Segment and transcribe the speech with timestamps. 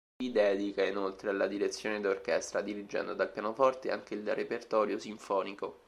[0.19, 5.77] Si dedica inoltre alla direzione d'orchestra, dirigendo dal pianoforte e anche il repertorio sinfonico.